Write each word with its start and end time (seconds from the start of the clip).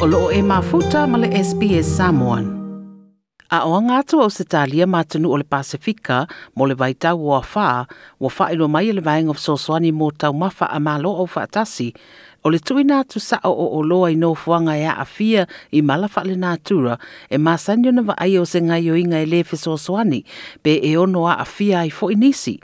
o 0.00 0.06
loo 0.06 0.30
e 0.32 0.40
mafuta 0.42 1.06
ma 1.06 1.18
le 1.18 1.28
SBS 1.28 1.84
Samoan. 1.96 2.44
A 3.52 3.68
o 3.68 3.76
ngātu 3.84 4.16
o 4.24 4.28
se 4.32 4.46
talia 4.48 4.86
mātunu 4.88 5.28
o 5.28 5.36
le 5.36 5.44
Pasifika 5.44 6.22
mo 6.56 6.64
le 6.64 6.72
vaitau 6.74 7.20
o 7.28 7.34
afa, 7.36 7.60
whā, 7.60 7.98
wa 8.20 8.30
whaelo 8.32 8.68
mai 8.68 8.94
le 8.96 9.04
vaenga 9.04 9.34
o 9.34 9.36
soswani 9.36 9.92
mō 9.92 10.08
tau 10.16 10.32
mawha 10.32 10.70
a 10.72 10.80
malo 10.80 11.12
o 11.12 11.26
whaatasi, 11.26 11.90
o 12.44 12.48
le 12.48 12.62
tui 12.64 12.86
nātu 12.88 13.20
sa 13.20 13.42
o 13.44 13.52
o 13.52 13.82
loa 13.84 14.08
i 14.08 14.16
nōfuanga 14.16 14.78
e 14.80 14.88
a 14.88 15.04
fia 15.04 15.44
i 15.70 15.82
malafa 15.82 16.24
le 16.24 16.38
nātura, 16.40 16.96
e 17.28 17.36
māsanyo 17.36 17.92
na 17.92 18.06
vaai 18.08 18.32
ai 18.32 18.40
o 18.40 18.48
se 18.48 18.64
ngai 18.64 18.88
o 18.88 18.96
inga 18.96 19.20
e 19.20 19.28
lefe 19.28 19.60
soswani, 19.60 20.24
pe 20.62 20.80
e 20.80 20.96
ono 20.96 21.28
a 21.28 21.42
a 21.44 21.44
fia 21.44 21.84
i 21.84 21.92
fo 21.92 22.08
inisi. 22.08 22.56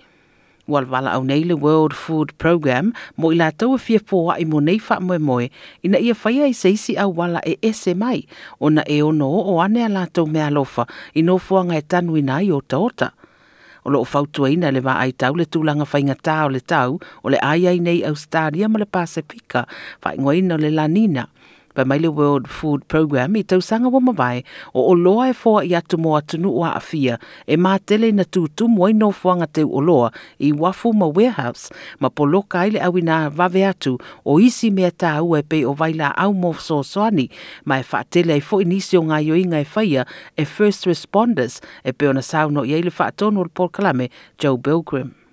Walwala 0.69 1.12
au 1.14 1.25
nei 1.25 1.45
le 1.45 1.55
World 1.55 1.95
Food 1.95 2.32
Program 2.43 2.93
mo 3.17 3.30
i 3.30 3.37
la 3.39 3.53
tau 3.55 3.77
e 3.77 3.79
fia 3.79 4.03
fōa 4.03 4.41
i 4.43 4.46
mo 4.51 4.59
nei 4.61 4.81
wha 4.82 4.99
moe 5.00 5.18
moe 5.18 5.46
ina 5.86 6.00
ia 6.03 6.14
whaia 6.18 6.49
i 6.50 6.54
seisi 6.54 6.96
au 6.99 7.14
wala 7.14 7.40
e 7.46 7.54
ese 7.63 7.95
mai. 7.95 8.27
O 8.59 8.71
na 8.71 8.82
e 8.82 8.99
ono 9.03 9.29
o 9.29 9.61
ane 9.63 9.85
a 9.87 9.89
la 9.89 10.07
tau 10.07 10.26
mea 10.26 10.50
lofa. 10.50 10.87
I 11.14 11.23
no 11.23 11.39
fuanga 11.39 11.79
e 11.79 11.82
tanu 11.82 12.18
i 12.18 12.23
nai 12.23 12.50
o 12.50 12.61
taota. 12.61 13.13
O 13.87 13.90
lo 13.95 14.03
fautua 14.04 14.50
ina 14.50 14.73
le 14.75 14.82
wa 14.82 14.99
ai 14.99 15.13
tau 15.14 15.39
le 15.39 15.46
tūlanga 15.46 15.87
whainga 15.87 16.18
tā 16.18 16.40
o 16.46 16.50
le 16.50 16.61
tau 16.61 16.98
o 17.23 17.31
le 17.31 17.39
ai 17.39 17.68
ai 17.71 17.79
nei 17.79 18.03
Australia 18.03 18.68
ma 18.68 18.82
le 18.82 18.87
Pasifika. 18.90 19.68
Whaingoina 20.03 20.59
o 20.59 20.59
le 20.59 20.75
lanina 20.75 21.29
pa 21.76 21.85
mai 21.85 21.98
le 22.00 22.08
World 22.08 22.48
Food 22.48 22.86
Program 22.89 23.36
i 23.36 23.43
tau 23.44 23.61
sanga 23.61 23.90
wa 23.93 24.00
mawai 24.00 24.40
o 24.72 24.86
o 24.90 24.94
loa 24.96 25.29
e 25.30 25.34
fōa 25.36 25.64
i 25.68 25.75
atu 25.76 25.98
mo 26.00 26.17
atu 26.17 26.40
nu 26.40 26.54
ua 26.57 26.72
awhia. 26.79 27.18
E 27.46 27.58
mā 27.61 27.76
tele 27.84 28.12
na 28.17 28.25
tūtu 28.25 28.68
mo 28.72 28.89
no 28.96 29.11
fuanga 29.12 29.46
te 29.46 29.64
o 29.64 29.82
loa 29.84 30.11
i 30.40 30.53
wafu 30.53 30.94
ma 30.96 31.07
warehouse. 31.07 31.68
Ma 32.00 32.08
po 32.08 32.25
loka 32.25 32.67
ile 32.67 32.81
au 32.81 32.92
vave 33.36 33.67
atu 33.67 33.98
o 34.25 34.41
isi 34.41 34.70
mea 34.70 34.91
tā 34.91 35.20
ua 35.20 35.41
e 35.41 35.42
pe 35.42 35.64
o 35.64 35.75
vaila 35.75 36.14
au 36.17 36.33
mo 36.33 36.55
so 36.55 36.83
soani 36.83 37.28
ma 37.64 37.79
e 37.79 37.84
whaatele 37.84 38.33
ai 38.33 38.41
fo 38.41 38.61
inisi 38.61 38.97
o 38.97 39.03
ngā 39.03 39.20
yoinga 39.29 39.61
e 39.61 39.67
whaia 39.75 40.06
e 40.36 40.45
first 40.45 40.86
responders 40.86 41.61
e 41.84 41.92
pe 41.92 42.08
ona 42.08 42.23
sauno 42.23 42.64
i 42.64 42.73
eile 42.73 42.91
whaatono 42.91 43.45
o 43.45 43.48
Paul 43.48 43.69
Kalame 43.69 44.11
Joe 44.39 44.56
Bilgrim. 44.56 45.26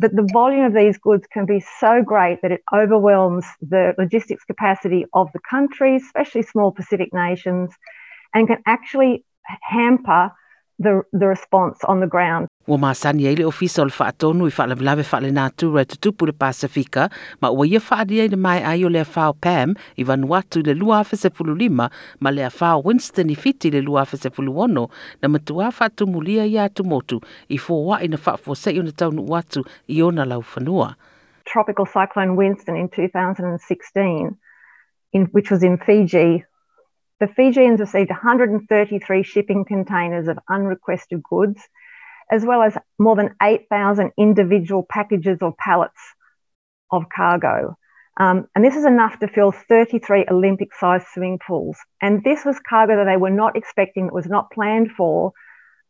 That 0.00 0.14
the 0.14 0.28
volume 0.32 0.64
of 0.64 0.74
these 0.74 0.96
goods 0.98 1.26
can 1.32 1.44
be 1.44 1.62
so 1.80 2.02
great 2.02 2.40
that 2.42 2.52
it 2.52 2.62
overwhelms 2.72 3.44
the 3.60 3.94
logistics 3.98 4.44
capacity 4.44 5.04
of 5.12 5.28
the 5.32 5.40
country, 5.48 5.96
especially 5.96 6.42
small 6.42 6.70
Pacific 6.70 7.12
nations, 7.12 7.70
and 8.34 8.46
can 8.46 8.58
actually 8.66 9.24
hamper 9.62 10.30
the, 10.78 11.02
the 11.12 11.26
response 11.26 11.78
on 11.84 12.00
the 12.00 12.06
ground. 12.06 12.48
Ua 12.68 12.76
masani 12.78 13.26
ai 13.26 13.34
le 13.34 13.44
ofisa 13.48 13.80
o 13.80 13.84
le 13.88 13.92
whaatonu 13.96 14.44
i 14.44 14.52
whaalawlawe 14.52 15.04
whaale 15.08 15.30
tūra 15.56 15.86
te 15.88 15.96
le 16.26 16.32
Pasifika, 16.32 17.08
ma 17.40 17.48
ua 17.50 17.64
ia 17.66 17.80
whaadi 17.80 18.20
ai 18.20 18.28
le 18.28 18.36
mai 18.36 18.60
ai 18.60 18.84
o 18.84 18.88
le 18.88 19.04
whao 19.04 19.32
Pam 19.32 19.74
i 19.96 20.04
Vanuatu 20.04 20.60
le 20.62 20.74
lua 20.74 21.00
awhese 21.00 21.30
fulu 21.32 21.54
lima, 21.56 21.88
ma 22.20 22.30
le 22.30 22.44
whao 22.60 22.82
Winston 22.84 23.30
i 23.30 23.34
fiti 23.34 23.70
le 23.70 23.80
lua 23.80 24.04
awhese 24.04 24.28
fulu 24.30 24.52
ono, 24.60 24.90
na 25.22 25.28
matua 25.28 25.72
whaatu 25.72 26.06
mulia 26.06 26.44
i 26.44 26.58
atu 26.58 26.84
motu 26.84 27.22
i 27.48 27.56
fōwa 27.56 28.02
i 28.04 28.08
na 28.08 28.18
whaafo 28.18 28.54
se 28.54 28.70
i 28.70 28.78
o 28.78 28.82
na 28.82 28.92
taunu 28.92 29.24
watu 29.24 29.64
i 29.88 30.02
ona 30.02 30.26
lau. 30.26 30.44
Tropical 31.46 31.86
cyclone 31.86 32.36
Winston 32.36 32.76
in 32.76 32.90
2016, 32.90 34.36
in, 35.14 35.24
which 35.32 35.50
was 35.50 35.62
in 35.62 35.78
Fiji, 35.78 36.44
the 37.18 37.28
Fijians 37.28 37.80
received 37.80 38.10
133 38.10 39.22
shipping 39.22 39.64
containers 39.64 40.28
of 40.28 40.38
unrequested 40.50 41.22
goods, 41.22 41.62
as 42.30 42.44
well 42.44 42.62
as 42.62 42.76
more 42.98 43.16
than 43.16 43.34
8,000 43.42 44.12
individual 44.18 44.86
packages 44.88 45.38
or 45.40 45.54
pallets 45.58 46.00
of 46.90 47.04
cargo. 47.14 47.76
Um, 48.18 48.48
and 48.54 48.64
this 48.64 48.74
is 48.74 48.84
enough 48.84 49.18
to 49.20 49.28
fill 49.28 49.52
33 49.52 50.26
Olympic 50.30 50.74
sized 50.74 51.06
swimming 51.12 51.38
pools. 51.46 51.78
And 52.02 52.22
this 52.24 52.44
was 52.44 52.58
cargo 52.58 52.96
that 52.96 53.04
they 53.04 53.16
were 53.16 53.30
not 53.30 53.56
expecting, 53.56 54.06
that 54.06 54.14
was 54.14 54.26
not 54.26 54.50
planned 54.50 54.90
for. 54.96 55.32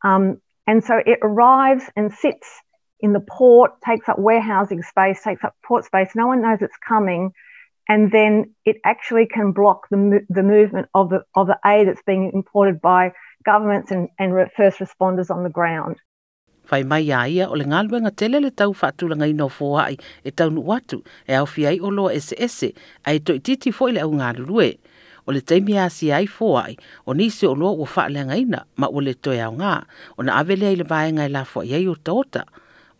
Um, 0.04 0.40
and 0.66 0.84
so 0.84 1.00
it 1.04 1.18
arrives 1.22 1.84
and 1.96 2.12
sits 2.12 2.46
in 3.00 3.14
the 3.14 3.20
port, 3.20 3.80
takes 3.84 4.08
up 4.08 4.18
warehousing 4.18 4.82
space, 4.82 5.22
takes 5.22 5.42
up 5.42 5.54
port 5.64 5.86
space. 5.86 6.10
No 6.14 6.26
one 6.26 6.42
knows 6.42 6.58
it's 6.60 6.76
coming. 6.86 7.32
And 7.88 8.12
then 8.12 8.54
it 8.66 8.76
actually 8.84 9.26
can 9.26 9.52
block 9.52 9.88
the, 9.90 10.20
the 10.28 10.42
movement 10.42 10.88
of 10.92 11.08
the, 11.08 11.24
of 11.34 11.46
the 11.46 11.58
aid 11.64 11.88
that's 11.88 12.02
being 12.06 12.30
imported 12.34 12.82
by 12.82 13.12
governments 13.46 13.90
and, 13.90 14.10
and 14.18 14.34
first 14.54 14.78
responders 14.78 15.30
on 15.30 15.42
the 15.42 15.48
ground. 15.48 15.96
Fai 16.68 16.84
mai 16.84 17.08
a 17.08 17.24
ia 17.24 17.48
o 17.48 17.56
le 17.56 17.64
ngaluenga 17.64 18.12
tele 18.12 18.40
le 18.44 18.50
tau 18.50 18.74
whaatulanga 18.76 19.24
i 19.24 19.32
no 19.32 19.48
fōai 19.48 19.96
e 20.24 20.30
tau 20.30 20.50
nu 20.52 20.60
watu 20.68 21.00
e 21.24 21.32
au 21.40 21.46
fiai 21.48 21.80
o 21.80 21.88
loa 21.88 22.12
ese 22.12 22.36
ese 22.36 22.74
a 23.08 23.16
e 23.16 23.24
toi 23.24 23.40
titi 23.40 23.72
fōi 23.72 23.96
le 23.96 24.04
au 24.04 24.12
ngā. 24.12 24.28
O 25.28 25.32
le 25.32 25.40
teimi 25.40 25.76
a 25.76 25.88
si 25.88 26.12
ai 26.12 26.24
fōai 26.24 26.76
o 27.06 27.14
nisi 27.14 27.46
o 27.46 27.54
loa 27.54 27.72
ua 27.72 27.88
whaalenga 27.88 28.36
ina 28.36 28.64
ma 28.76 28.86
o 28.88 29.00
le 29.00 29.14
toi 29.14 29.40
au 29.44 29.56
ngā 29.56 29.74
o 30.16 30.22
na 30.22 30.36
avele 30.40 30.72
i 30.72 30.76
le 30.76 30.84
vāenga 30.84 31.24
i 31.24 31.32
la 31.32 31.44
fo 31.44 31.64
iei 31.64 31.88
o 31.88 31.96
taota. 31.96 32.44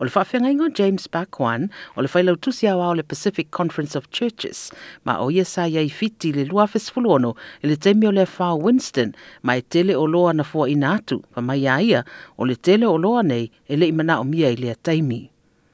O 0.01 0.05
le 0.05 0.11
whawhenga 0.11 0.73
James 0.73 1.07
Bhagwan 1.07 1.69
o 1.97 2.01
le 2.01 2.07
whailau 2.07 2.37
tusi 2.37 2.67
o 2.71 2.93
le 2.93 3.03
Pacific 3.03 3.51
Conference 3.51 3.95
of 3.95 4.09
Churches 4.11 4.71
ma 5.03 5.17
o 5.19 5.29
ia 5.29 5.43
sa 5.43 5.63
iei 5.67 5.89
fiti 5.91 6.31
le 6.31 6.45
lua 6.45 6.67
fesfuluono 6.67 7.35
i 7.61 7.67
le 7.67 7.75
teimi 7.75 8.07
o 8.07 8.11
le 8.11 8.25
whao 8.25 8.55
Winston 8.55 9.13
ma 9.43 9.57
e 9.57 9.61
tele 9.61 9.93
o 9.95 10.05
loa 10.05 10.31
na 10.33 10.43
fua 10.43 10.69
ina 10.69 10.95
atu 10.95 11.19
pa 11.33 11.41
mai 11.41 11.67
ia 11.67 12.05
o 12.37 12.45
le 12.45 12.55
tele 12.55 12.87
o 12.87 12.95
loa 12.95 13.23
nei 13.23 13.51
e 13.67 13.75
le 13.75 13.91
imana 13.91 14.21
o 14.21 14.23
mia 14.23 14.47
i 14.47 14.55
le 14.55 14.75
taimi. 14.75 15.29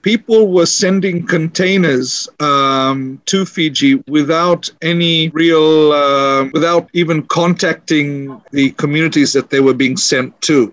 people 0.06 0.48
were 0.50 0.68
sending 0.68 1.26
containers 1.26 2.30
um, 2.40 3.20
to 3.26 3.44
Fiji 3.44 3.96
without 4.08 4.70
any 4.84 5.30
real, 5.30 5.92
uh, 5.92 6.46
without 6.54 6.88
even 6.94 7.24
contacting 7.24 8.40
the 8.52 8.70
communities 8.74 9.34
that 9.34 9.50
they 9.50 9.60
were 9.60 9.74
being 9.74 9.98
sent 9.98 10.40
to. 10.42 10.72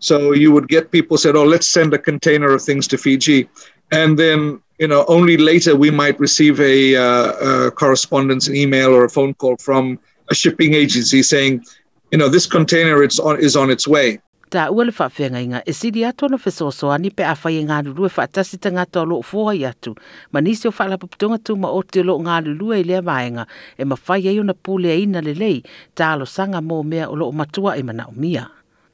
So 0.00 0.32
you 0.32 0.50
would 0.50 0.68
get 0.68 0.90
people 0.90 1.16
said, 1.18 1.36
"Oh, 1.36 1.44
let's 1.44 1.66
send 1.66 1.92
a 1.92 1.98
container 1.98 2.50
of 2.52 2.62
things 2.62 2.88
to 2.88 2.96
Fiji," 2.96 3.48
and 3.92 4.18
then 4.18 4.58
you 4.78 4.88
know 4.88 5.04
only 5.08 5.36
later 5.36 5.76
we 5.76 5.90
might 5.90 6.18
receive 6.18 6.58
a, 6.58 6.96
uh, 6.96 7.68
a 7.68 7.70
correspondence, 7.70 8.48
an 8.48 8.56
email, 8.56 8.90
or 8.96 9.04
a 9.04 9.10
phone 9.10 9.34
call 9.34 9.56
from 9.60 9.98
a 10.28 10.34
shipping 10.34 10.72
agency 10.72 11.22
saying, 11.22 11.62
"You 12.12 12.18
know, 12.18 12.28
this 12.28 12.46
container 12.46 13.02
it's 13.04 13.20
on 13.20 13.38
is 13.38 13.54
on 13.56 13.70
its 13.70 13.86
way." 13.86 14.18
Ta 14.50 14.70
ua 14.72 14.82
le 14.82 14.90
whawhenga 14.90 15.38
inga, 15.38 15.62
e 15.66 15.72
siri 15.72 16.00
atu 16.02 16.28
na 16.28 16.36
whesoasoani 16.36 17.14
pe 17.14 17.22
a 17.22 17.36
whai 17.36 17.62
ngā 17.62 17.86
e 17.86 17.92
whaatasi 17.92 18.58
ta 18.58 18.70
ngata 18.70 19.02
o 19.02 19.04
loo 19.04 19.22
fua 19.22 19.54
i 19.54 19.62
atu. 19.68 19.94
Ma 20.32 20.40
nisi 20.40 20.66
o 20.66 20.72
whaala 20.72 20.98
puputunga 20.98 21.38
tu 21.44 21.54
ma 21.54 21.68
o 21.68 21.84
loo 22.02 22.18
ngā 22.18 22.40
lulu 22.46 22.72
e 22.74 22.82
lea 22.82 23.02
vaenga, 23.02 23.46
e 23.78 23.84
ma 23.84 23.96
whai 24.08 24.26
ei 24.26 24.40
o 24.40 24.42
na 24.42 24.54
pule 24.54 24.90
e 24.90 25.02
ina 25.02 25.20
le 25.20 25.34
lei, 25.34 25.62
ta 25.94 26.14
alo 26.14 26.24
sanga 26.24 26.58
mō 26.58 26.84
mea 26.84 27.06
o 27.06 27.14
loo 27.14 27.30
matua 27.30 27.76
e 27.76 27.82
mana 27.82 28.08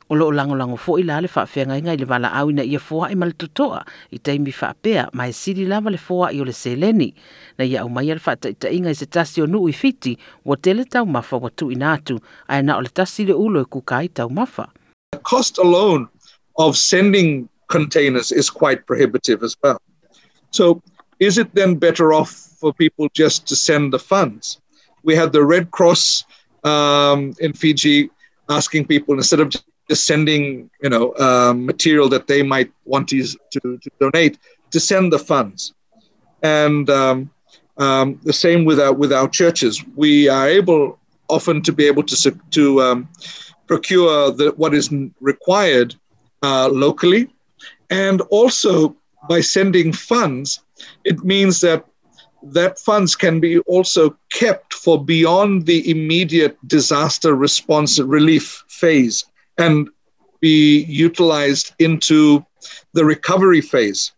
o 0.09 0.15
loo 0.15 0.31
la 0.31 0.44
le 0.44 0.65
i 0.99 1.03
le 1.03 2.78
i 3.11 3.15
ma 3.15 3.27
le 3.27 3.33
tutoa, 3.33 3.84
i 4.11 4.19
teimi 4.19 4.53
whaapea, 4.53 5.09
ma 5.12 5.27
siri 5.33 5.67
lava 5.67 5.91
le 5.91 5.99
le 6.44 6.53
seleni. 6.53 7.12
Na 7.59 7.65
ia 7.65 7.84
whaata 7.84 8.71
i 8.71 8.94
se 8.94 9.06
tasi 9.06 9.43
o 9.43 9.47
nuu 9.47 9.69
i 9.69 9.72
fiti, 9.72 10.17
tele 10.56 10.84
na 12.62 12.77
o 12.77 12.81
le 12.81 12.89
tasi 12.89 13.27
le 13.27 13.34
ulo 13.34 13.65
kukai. 13.65 14.09
The 15.12 15.19
cost 15.19 15.59
alone 15.59 16.09
of 16.59 16.77
sending 16.77 17.49
containers 17.69 18.33
is 18.33 18.50
quite 18.50 18.87
prohibitive 18.87 19.43
as 19.43 19.56
well. 19.62 19.81
So, 20.50 20.81
is 21.19 21.38
it 21.38 21.55
then 21.55 21.75
better 21.75 22.12
off 22.12 22.31
for 22.61 22.73
people 22.73 23.09
just 23.12 23.47
to 23.49 23.56
send 23.56 23.93
the 23.93 23.99
funds? 23.99 24.61
We 25.03 25.15
had 25.17 25.33
the 25.33 25.44
Red 25.44 25.71
Cross 25.71 26.25
um, 26.65 27.34
in 27.41 27.53
Fiji 27.53 28.11
asking 28.49 28.87
people 28.87 29.15
instead 29.15 29.41
of 29.41 29.50
just 29.89 30.07
sending, 30.07 30.71
you 30.83 30.91
know, 30.91 31.15
um, 31.17 31.67
material 31.67 32.09
that 32.09 32.27
they 32.27 32.43
might 32.43 32.73
want 32.85 33.09
to, 33.09 33.23
to, 33.25 33.79
to 33.79 33.91
donate, 34.01 34.39
to 34.71 34.81
send 34.81 35.13
the 35.13 35.19
funds. 35.19 35.75
And 36.43 36.89
um, 36.91 37.31
um, 37.79 38.21
the 38.25 38.33
same 38.33 38.65
with 38.65 38.81
our 38.81 38.93
with 38.93 39.12
our 39.12 39.29
churches. 39.29 39.85
We 39.97 40.29
are 40.29 40.49
able 40.49 40.99
often 41.29 41.62
to 41.62 41.73
be 41.73 41.87
able 41.87 42.03
to 42.05 42.38
to 42.50 42.83
um, 42.83 43.09
procure 43.67 44.31
the, 44.33 44.53
what 44.56 44.75
is 44.75 44.93
required 45.21 45.94
uh, 46.43 46.69
locally, 46.69 47.29
and 47.91 48.21
also 48.23 48.97
by 49.29 49.41
sending 49.41 49.93
funds, 49.93 50.62
it 51.05 51.25
means 51.25 51.61
that 51.61 51.85
that 52.43 52.79
funds 52.79 53.17
can 53.17 53.41
be 53.41 53.59
also 53.61 54.17
kept 54.32 54.73
for 54.73 55.03
beyond 55.03 55.67
the 55.67 55.91
immediate 55.91 56.56
disaster 56.69 57.35
response 57.35 57.99
relief 57.99 58.62
phase 58.69 59.25
and 59.58 59.88
be 60.41 60.85
utilized 60.85 61.75
into 61.79 62.44
the 62.93 63.05
recovery 63.05 63.61
phase. 63.61 64.12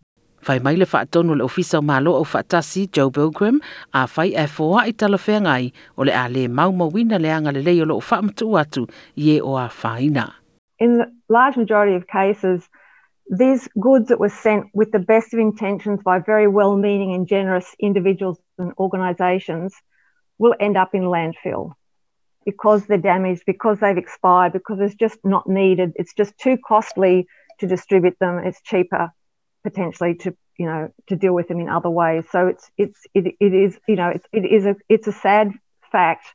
Whai 0.46 0.58
mai 0.58 0.74
le 0.76 0.86
whaatonu 0.86 1.36
le 1.36 1.44
ofisa 1.44 1.78
o 1.78 1.82
malo 1.82 2.14
au 2.14 2.24
whaatasi 2.24 2.90
Joe 2.92 3.10
Bilgrim 3.10 3.60
a 3.92 4.06
whai 4.06 4.28
e 4.28 4.46
fōa 4.46 4.86
i 4.88 4.92
tala 4.92 5.18
whea 5.18 5.40
ngai 5.40 5.72
o 5.96 6.02
le 6.02 6.12
a 6.12 6.28
le 6.28 6.48
mau 6.48 6.70
mawina 6.72 7.20
le 7.20 7.28
anga 7.28 7.52
le 7.52 7.62
lei 7.62 7.80
o 7.80 7.84
lo 7.84 8.00
whaamatu 8.00 8.56
atu 8.62 8.88
i 9.16 9.36
e 9.36 9.40
o 9.40 9.56
a 9.56 9.68
whaina. 9.82 10.32
In 10.78 10.98
the 10.98 11.06
large 11.28 11.56
majority 11.56 11.94
of 11.94 12.06
cases, 12.06 12.68
these 13.30 13.68
goods 13.80 14.08
that 14.08 14.20
were 14.20 14.28
sent 14.28 14.66
with 14.72 14.90
the 14.92 14.98
best 14.98 15.34
of 15.34 15.40
intentions 15.40 16.00
by 16.02 16.18
very 16.18 16.48
well 16.48 16.76
meaning 16.76 17.14
and 17.14 17.26
generous 17.26 17.74
individuals 17.78 18.38
and 18.58 18.72
organisations 18.78 19.74
will 20.38 20.54
end 20.60 20.76
up 20.76 20.94
in 20.94 21.02
landfill. 21.02 21.72
Because 22.44 22.86
they're 22.86 22.98
damaged, 22.98 23.42
because 23.46 23.80
they've 23.80 23.98
expired, 23.98 24.52
because 24.52 24.80
it's 24.80 24.94
just 24.94 25.18
not 25.24 25.48
needed. 25.48 25.92
It's 25.96 26.14
just 26.14 26.36
too 26.38 26.56
costly 26.56 27.26
to 27.60 27.66
distribute 27.66 28.18
them. 28.18 28.38
It's 28.38 28.60
cheaper 28.62 29.12
potentially 29.64 30.14
to 30.14 30.36
you 30.56 30.66
know 30.66 30.92
to 31.08 31.16
deal 31.16 31.34
with 31.34 31.48
them 31.48 31.60
in 31.60 31.68
other 31.68 31.90
ways. 31.90 32.24
So 32.30 32.46
it's 32.46 32.70
it's 32.76 33.00
it, 33.14 33.34
it 33.40 33.54
is 33.54 33.78
you 33.86 33.96
know 33.96 34.08
it's 34.08 34.26
it 34.32 34.44
is 34.44 34.66
a 34.66 34.76
it's 34.88 35.06
a 35.06 35.12
sad 35.12 35.52
fact 35.90 36.26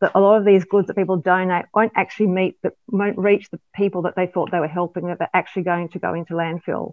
that 0.00 0.12
a 0.14 0.20
lot 0.20 0.36
of 0.36 0.44
these 0.44 0.64
goods 0.64 0.88
that 0.88 0.96
people 0.96 1.16
donate 1.16 1.66
won't 1.74 1.92
actually 1.94 2.26
meet 2.26 2.56
the 2.62 2.72
won't 2.88 3.18
reach 3.18 3.48
the 3.50 3.60
people 3.74 4.02
that 4.02 4.16
they 4.16 4.26
thought 4.26 4.50
they 4.50 4.60
were 4.60 4.68
helping 4.68 5.06
that 5.06 5.18
they're 5.18 5.30
actually 5.32 5.62
going 5.62 5.88
to 5.90 5.98
go 5.98 6.14
into 6.14 6.34
landfill. 6.34 6.92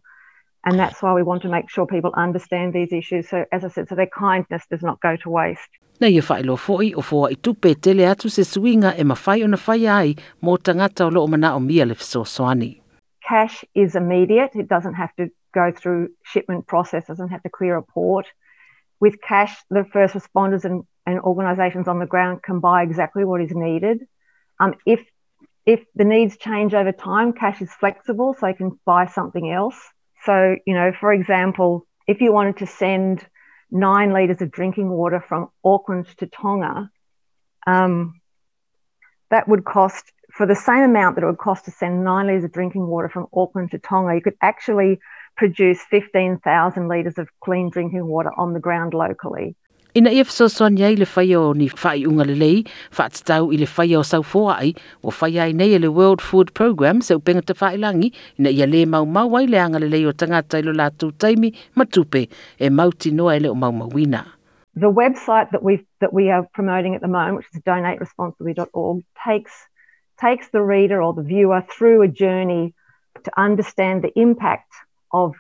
And 0.65 0.77
that's 0.77 1.01
why 1.01 1.13
we 1.13 1.23
want 1.23 1.41
to 1.43 1.49
make 1.49 1.69
sure 1.69 1.85
people 1.85 2.11
understand 2.15 2.73
these 2.73 2.91
issues. 2.91 3.29
So, 3.29 3.45
as 3.51 3.63
I 3.63 3.69
said, 3.69 3.87
so 3.87 3.95
their 3.95 4.07
kindness 4.07 4.63
does 4.69 4.81
not 4.81 4.99
go 4.99 5.15
to 5.15 5.29
waste. 5.29 5.69
Nei 6.01 6.15
e 6.15 6.21
whaelo 6.21 6.57
foi 6.57 6.93
o 6.95 7.01
fua 7.01 7.29
i 7.31 7.35
tupe 7.35 7.75
tele 7.75 8.05
atu 8.07 8.29
se 8.29 8.43
suinga 8.43 8.93
e 8.97 9.03
mawhai 9.03 9.43
o 9.43 9.47
na 9.47 9.57
whai 9.57 9.85
ai 9.87 10.15
mō 10.43 10.57
tangata 10.57 11.05
o 11.05 11.09
loo 11.09 11.27
mana 11.27 11.55
o 11.55 11.59
mia 11.59 11.85
le. 11.85 11.95
Cash 13.27 13.65
is 13.75 13.95
immediate. 13.95 14.51
It 14.55 14.69
doesn't 14.69 14.93
have 14.93 15.13
to 15.17 15.29
go 15.53 15.71
through 15.71 16.09
shipment 16.23 16.67
process, 16.67 17.05
doesn't 17.05 17.29
have 17.29 17.43
to 17.43 17.49
clear 17.49 17.75
a 17.75 17.83
port. 17.83 18.27
With 19.01 19.21
cash, 19.21 19.55
the 19.69 19.85
first 19.91 20.13
responders 20.13 20.63
and, 20.65 20.83
and 21.05 21.19
organisations 21.19 21.87
on 21.87 21.99
the 21.99 22.05
ground 22.05 22.43
can 22.43 22.59
buy 22.59 22.83
exactly 22.83 23.25
what 23.25 23.41
is 23.41 23.51
needed. 23.53 24.07
Um, 24.59 24.75
if 24.85 25.05
if 25.65 25.83
the 25.95 26.05
needs 26.05 26.37
change 26.37 26.73
over 26.73 26.91
time, 26.91 27.33
cash 27.33 27.61
is 27.61 27.71
flexible, 27.73 28.33
so 28.33 28.45
they 28.45 28.53
can 28.53 28.79
buy 28.85 29.05
something 29.05 29.51
else. 29.51 29.77
So, 30.25 30.55
you 30.65 30.73
know, 30.73 30.91
for 30.99 31.13
example, 31.13 31.85
if 32.07 32.21
you 32.21 32.31
wanted 32.33 32.57
to 32.57 32.67
send 32.67 33.25
nine 33.71 34.11
litres 34.11 34.41
of 34.41 34.51
drinking 34.51 34.89
water 34.89 35.23
from 35.27 35.49
Auckland 35.63 36.07
to 36.17 36.27
Tonga, 36.27 36.89
um, 37.67 38.19
that 39.29 39.47
would 39.47 39.63
cost, 39.63 40.11
for 40.31 40.45
the 40.45 40.55
same 40.55 40.83
amount 40.83 41.15
that 41.15 41.23
it 41.23 41.27
would 41.27 41.37
cost 41.37 41.65
to 41.65 41.71
send 41.71 42.03
nine 42.03 42.27
litres 42.27 42.45
of 42.45 42.51
drinking 42.51 42.87
water 42.87 43.09
from 43.09 43.27
Auckland 43.33 43.71
to 43.71 43.79
Tonga, 43.79 44.15
you 44.15 44.21
could 44.21 44.37
actually 44.41 44.99
produce 45.37 45.81
15,000 45.89 46.87
litres 46.87 47.17
of 47.17 47.29
clean 47.41 47.69
drinking 47.69 48.05
water 48.05 48.31
on 48.37 48.53
the 48.53 48.59
ground 48.59 48.93
locally. 48.93 49.55
Ina 49.95 50.11
ia 50.11 50.23
le 50.23 51.05
whai 51.15 51.33
o 51.33 51.53
ni 51.53 51.67
whai 51.67 52.05
unga 52.05 52.23
le 52.23 52.35
lei, 52.35 52.63
whaatitau 52.93 53.51
i 53.51 53.57
le 53.57 53.65
whai 53.65 53.95
o 53.95 54.03
sau 54.03 54.21
fōa 54.21 54.53
ai, 54.53 54.73
o 55.03 55.09
whai 55.09 55.39
ai 55.39 55.51
nei 55.51 55.79
le 55.79 55.89
World 55.89 56.21
Food 56.21 56.53
Program, 56.53 56.99
te 56.99 57.15
ina 57.15 58.49
ia 58.49 58.67
le 58.67 58.85
mau 58.85 59.05
mau 59.05 59.35
ai 59.35 59.47
le 59.47 59.57
anga 59.57 59.79
le 59.79 59.87
lei 59.87 60.05
o 60.05 60.11
tangata 60.11 60.59
ilo 60.59 60.73
lātou 60.73 61.11
taimi, 61.11 61.55
matupe, 61.75 62.29
e 62.59 62.69
mauti 62.69 63.11
noa 63.11 63.35
e 63.35 63.39
le 63.39 63.49
o 63.49 63.55
mau 63.55 63.71
mawina. 63.71 64.25
The 64.75 64.91
website 64.91 65.49
that 65.51 65.63
we 65.63 65.83
that 66.01 66.13
we 66.13 66.29
are 66.29 66.47
promoting 66.53 66.93
at 66.93 67.01
the 67.01 67.07
moment, 67.07 67.37
which 67.37 67.47
is 67.55 67.61
donateresponsibly.org, 67.61 69.03
takes 69.25 69.51
takes 70.21 70.49
the 70.49 70.61
reader 70.61 71.01
or 71.01 71.13
the 71.15 71.23
viewer 71.23 71.63
through 71.67 72.03
a 72.03 72.07
journey 72.07 72.75
to 73.23 73.31
understand 73.35 74.03
the 74.03 74.13
impact 74.19 74.71
of 75.11 75.33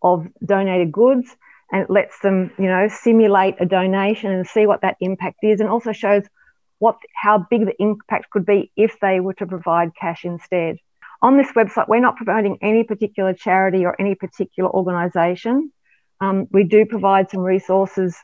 of 0.00 0.26
donated 0.42 0.90
goods 0.90 1.36
and 1.72 1.82
it 1.82 1.90
lets 1.90 2.18
them, 2.20 2.52
you 2.58 2.66
know, 2.66 2.88
simulate 2.88 3.56
a 3.60 3.66
donation 3.66 4.30
and 4.30 4.46
see 4.46 4.66
what 4.66 4.82
that 4.82 4.96
impact 5.00 5.38
is, 5.42 5.60
and 5.60 5.68
also 5.68 5.92
shows 5.92 6.24
what 6.78 6.96
how 7.14 7.38
big 7.38 7.66
the 7.66 7.82
impact 7.82 8.30
could 8.30 8.44
be 8.44 8.70
if 8.76 8.98
they 9.00 9.20
were 9.20 9.34
to 9.34 9.46
provide 9.46 9.92
cash 9.98 10.24
instead. 10.24 10.76
On 11.22 11.38
this 11.38 11.52
website, 11.52 11.88
we're 11.88 12.00
not 12.00 12.16
promoting 12.16 12.58
any 12.60 12.84
particular 12.84 13.32
charity 13.32 13.84
or 13.86 13.98
any 13.98 14.14
particular 14.14 14.70
organisation. 14.70 15.72
Um, 16.20 16.46
we 16.50 16.64
do 16.64 16.84
provide 16.84 17.30
some 17.30 17.40
resources 17.40 18.16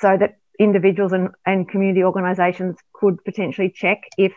so 0.00 0.16
that 0.18 0.36
individuals 0.58 1.12
and, 1.12 1.30
and 1.44 1.68
community 1.68 2.04
organisations 2.04 2.76
could 2.92 3.24
potentially 3.24 3.70
check 3.70 4.02
if 4.18 4.32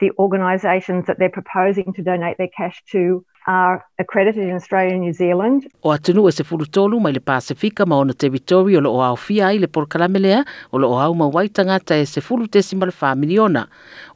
the 0.00 0.10
organisations 0.18 1.06
that 1.06 1.18
they're 1.18 1.30
proposing 1.30 1.92
to 1.94 2.02
donate 2.02 2.36
their 2.36 2.48
cash 2.54 2.82
to 2.92 3.24
are 3.46 3.84
accredited 3.98 4.42
in 4.42 4.54
Australia 4.56 4.94
and 4.94 5.02
New 5.02 5.12
Zealand. 5.12 5.66
O 5.82 5.92
atunu 5.92 6.28
e 6.28 6.32
se 6.32 6.44
furutolu 6.44 7.00
mai 7.00 7.12
le 7.12 7.20
Pasifika 7.20 7.86
ma 7.86 7.96
ona 7.96 8.12
territory 8.12 8.76
o 8.76 8.80
loo 8.80 9.00
au 9.00 9.16
fia 9.16 9.52
i 9.54 9.58
le 9.58 9.68
porkalamelea 9.68 10.44
o 10.72 10.78
lo 10.78 10.90
o 10.90 10.98
au 10.98 11.14
mawai 11.14 11.48
tangata 11.48 11.94
e 11.94 12.04
se 12.06 12.20
furu 12.20 12.48
tesi 12.48 12.76
ma 12.76 12.86
le 12.86 12.92
whamiliona. 13.00 13.66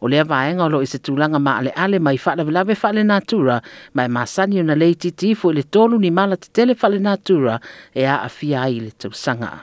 O 0.00 0.08
lea 0.08 0.24
vaenga 0.24 0.64
o 0.64 0.68
lo 0.68 0.82
i 0.82 0.86
se 0.86 0.98
tūlanga 0.98 1.38
ma 1.38 1.58
ale 1.58 1.70
ale 1.76 1.98
mai 1.98 2.18
whaala 2.18 2.44
velave 2.44 2.74
whaale 2.74 3.06
natura 3.06 3.62
mai 3.94 4.08
masani 4.08 4.60
o 4.60 4.62
na 4.62 4.74
leititi 4.74 5.34
tifo 5.34 5.50
i 5.50 5.54
le 5.54 5.62
tolu 5.62 5.98
ni 5.98 6.10
mala 6.10 6.36
te 6.36 6.50
tele 6.52 6.74
whaale 6.74 6.98
natura 6.98 7.60
e 7.94 8.04
a 8.04 8.22
a 8.26 8.28
fia 8.28 8.66
i 8.66 8.80
le 8.80 8.90
tausanga. 8.90 9.62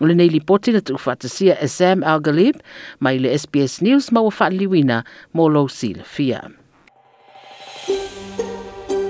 O 0.00 0.06
le 0.06 0.14
nei 0.14 0.28
li 0.28 0.40
poti 0.40 0.72
na 0.72 0.80
tu 0.80 0.96
whatasia 1.00 1.56
e 1.56 1.68
Sam 1.68 2.04
Algalib 2.04 2.60
mai 3.00 3.18
le 3.18 3.32
SBS 3.32 3.80
News 3.80 4.12
ma 4.12 4.20
wa 4.20 4.30
whaaliwina 4.30 5.04
mo 5.32 5.48
lo 5.48 5.68
si 5.68 5.94
le. 5.94 6.04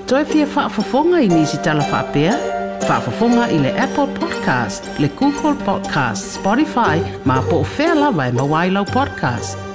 Toi 0.06 0.24
fia 0.24 0.46
whaafafonga 0.46 1.20
i 1.20 1.28
nisi 1.28 1.56
tala 1.56 1.84
whaapea? 1.92 2.34
Whaafafonga 2.88 3.48
i 3.50 3.58
le 3.58 3.72
Apple 3.80 4.06
Podcast, 4.06 4.98
le 4.98 5.08
Google 5.08 5.54
Podcast, 5.64 6.34
Spotify, 6.34 6.98
ma 7.24 7.40
po 7.42 7.56
o 7.56 7.66
whea 7.78 7.94
lawa 7.94 8.26
e 8.66 8.84
podcast. 8.84 9.71